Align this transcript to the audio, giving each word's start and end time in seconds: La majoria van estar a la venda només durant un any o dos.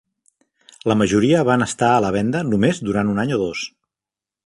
La 0.91 0.95
majoria 1.01 1.45
van 1.51 1.67
estar 1.67 1.91
a 1.97 2.01
la 2.07 2.11
venda 2.17 2.43
només 2.55 2.83
durant 2.91 3.13
un 3.15 3.25
any 3.27 3.39
o 3.39 3.43
dos. 3.47 3.71